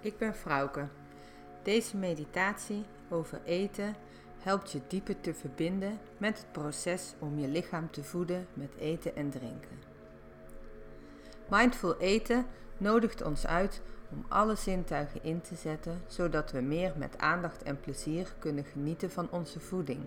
[0.00, 0.86] Ik ben Frauke.
[1.62, 3.94] Deze meditatie over eten
[4.38, 9.16] helpt je dieper te verbinden met het proces om je lichaam te voeden met eten
[9.16, 9.78] en drinken.
[11.48, 17.18] Mindful eten nodigt ons uit om alle zintuigen in te zetten, zodat we meer met
[17.18, 20.00] aandacht en plezier kunnen genieten van onze voeding.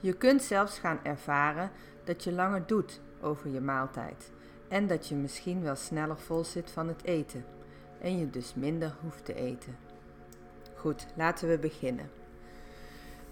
[0.00, 1.70] Je kunt zelfs gaan ervaren
[2.04, 4.30] dat je langer doet over je maaltijd
[4.68, 7.44] en dat je misschien wel sneller vol zit van het eten
[8.00, 9.76] en je dus minder hoeft te eten.
[10.74, 12.10] Goed, laten we beginnen.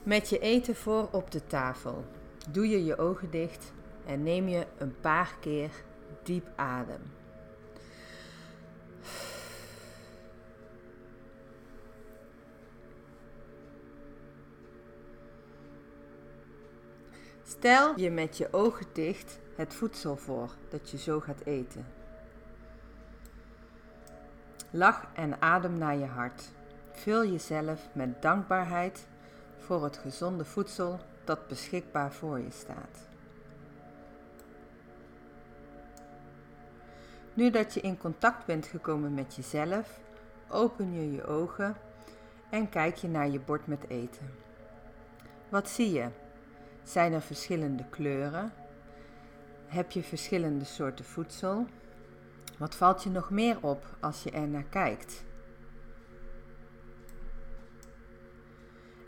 [0.03, 2.05] Met je eten voor op de tafel.
[2.51, 3.73] Doe je je ogen dicht
[4.07, 5.71] en neem je een paar keer
[6.23, 7.01] diep adem.
[17.45, 21.98] Stel je met je ogen dicht het voedsel voor dat je zo gaat eten.
[24.71, 26.51] Lach en adem naar je hart.
[26.93, 29.07] Vul jezelf met dankbaarheid
[29.59, 33.09] voor het gezonde voedsel dat beschikbaar voor je staat.
[37.35, 40.01] Nu dat je in contact bent gekomen met jezelf,
[40.49, 41.77] open je je ogen
[42.51, 44.31] en kijk je naar je bord met eten.
[45.49, 46.09] Wat zie je?
[46.83, 48.53] Zijn er verschillende kleuren?
[49.67, 51.67] Heb je verschillende soorten voedsel?
[52.59, 55.25] Wat valt je nog meer op als je er naar kijkt?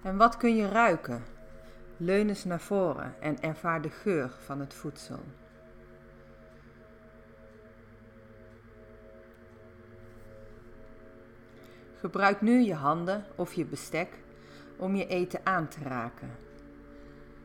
[0.02, 1.24] En wat kun je ruiken?
[1.96, 5.24] Leun eens naar voren en ervaar de geur van het voedsel.
[11.98, 14.18] Gebruik nu je handen of je bestek
[14.76, 16.30] om je eten aan te raken.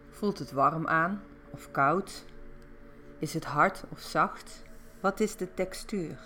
[0.09, 2.25] Voelt het warm aan of koud?
[3.19, 4.63] Is het hard of zacht?
[5.05, 6.17] Wat is de textuur?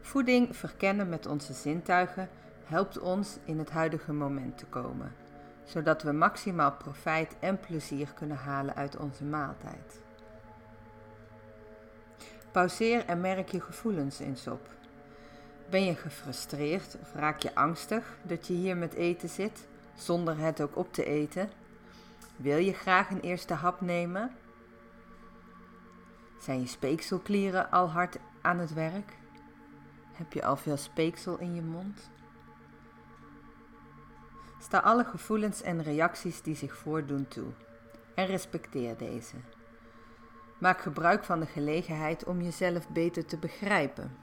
[0.00, 2.28] Voeding verkennen met onze zintuigen
[2.64, 5.12] helpt ons in het huidige moment te komen,
[5.64, 10.00] zodat we maximaal profijt en plezier kunnen halen uit onze maaltijd.
[12.50, 14.68] Pauzeer en merk je gevoelens eens op.
[15.70, 19.66] Ben je gefrustreerd of raak je angstig dat je hier met eten zit,
[19.98, 21.50] zonder het ook op te eten?
[22.36, 24.30] Wil je graag een eerste hap nemen?
[26.40, 29.16] Zijn je speekselklieren al hard aan het werk?
[30.12, 32.10] Heb je al veel speeksel in je mond?
[34.60, 37.46] Sta alle gevoelens en reacties die zich voordoen toe
[38.14, 39.36] en respecteer deze.
[40.58, 44.16] Maak gebruik van de gelegenheid om jezelf beter te begrijpen.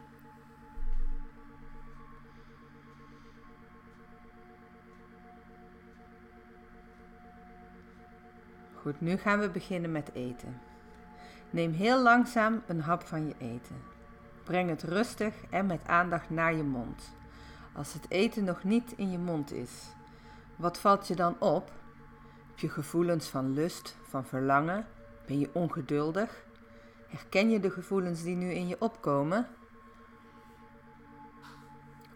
[8.85, 10.62] Goed, nu gaan we beginnen met eten.
[11.50, 13.75] Neem heel langzaam een hap van je eten.
[14.44, 17.13] Breng het rustig en met aandacht naar je mond.
[17.73, 19.94] Als het eten nog niet in je mond is,
[20.56, 21.72] wat valt je dan op?
[22.50, 24.88] Heb je gevoelens van lust, van verlangen?
[25.25, 26.46] Ben je ongeduldig?
[27.07, 29.47] Herken je de gevoelens die nu in je opkomen?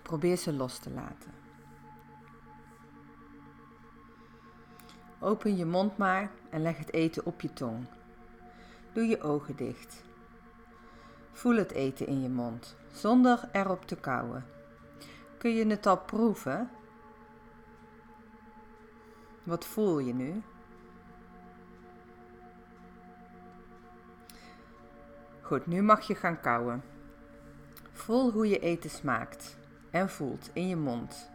[0.02, 1.32] Probeer ze los te laten.
[5.20, 7.86] Open je mond maar en leg het eten op je tong.
[8.94, 10.04] Doe je ogen dicht.
[11.32, 14.46] Voel het eten in je mond, zonder erop te kauwen.
[15.38, 16.70] Kun je het al proeven?
[19.44, 20.42] Wat voel je nu?
[25.42, 26.84] Goed, nu mag je gaan kauwen.
[27.92, 29.58] Voel hoe je eten smaakt
[29.92, 31.30] en voelt in je mond.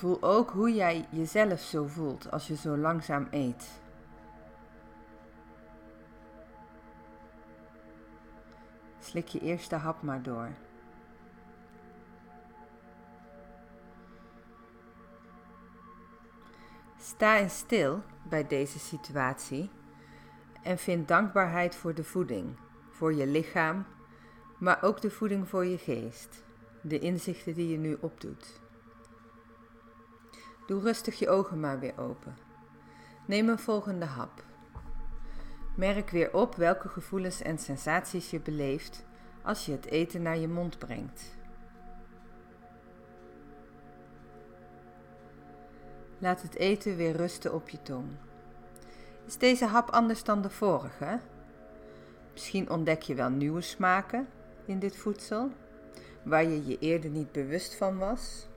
[0.00, 3.80] Voel ook hoe jij jezelf zo voelt als je zo langzaam eet.
[8.98, 10.48] Slik je eerste hap maar door.
[16.98, 19.70] Sta in stil bij deze situatie
[20.62, 22.56] en vind dankbaarheid voor de voeding,
[22.90, 23.84] voor je lichaam,
[24.58, 26.44] maar ook de voeding voor je geest,
[26.80, 28.60] de inzichten die je nu opdoet.
[30.70, 32.36] Doe rustig je ogen maar weer open.
[33.26, 34.44] Neem een volgende hap.
[35.76, 39.04] Merk weer op welke gevoelens en sensaties je beleeft
[39.42, 41.36] als je het eten naar je mond brengt.
[46.18, 48.08] Laat het eten weer rusten op je tong.
[49.26, 51.20] Is deze hap anders dan de vorige?
[52.32, 54.28] Misschien ontdek je wel nieuwe smaken
[54.64, 55.50] in dit voedsel,
[56.22, 58.48] waar je je eerder niet bewust van was.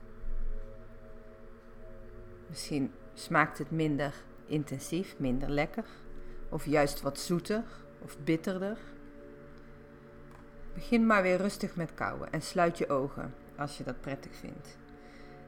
[2.53, 4.13] Misschien smaakt het minder
[4.45, 5.85] intensief, minder lekker,
[6.49, 7.63] of juist wat zoeter
[7.99, 8.77] of bitterder.
[10.73, 14.77] Begin maar weer rustig met kauwen en sluit je ogen als je dat prettig vindt.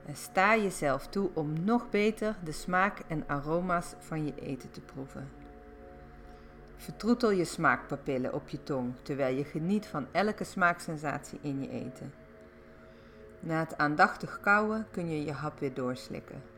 [0.06, 4.82] En sta jezelf toe om nog beter de smaak en aroma's van je eten te
[4.82, 5.30] proeven.
[6.76, 12.14] Vertroetel je smaakpapillen op je tong terwijl je geniet van elke smaaksensatie in je eten.
[13.40, 16.54] Na het aandachtig kauwen kun je je hap weer doorslikken.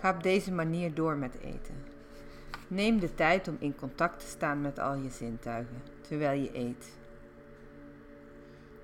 [0.00, 1.84] Ga op deze manier door met eten.
[2.68, 6.96] Neem de tijd om in contact te staan met al je zintuigen terwijl je eet.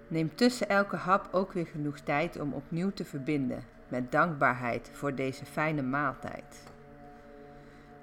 [0.08, 5.14] Neem tussen elke hap ook weer genoeg tijd om opnieuw te verbinden met dankbaarheid voor
[5.14, 6.72] deze fijne maaltijd.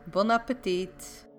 [0.03, 1.29] Bon appetit!